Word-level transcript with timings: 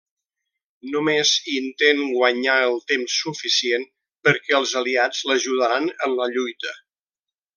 Només 0.93 1.33
intent 1.57 2.01
guanyar 2.13 2.55
el 2.69 2.79
temps 2.93 3.19
suficient 3.27 3.85
perquè 4.29 4.57
els 4.61 4.75
aliats 4.83 5.23
l'ajudaran 5.31 5.89
en 6.09 6.17
la 6.23 6.31
lluita. 6.37 6.77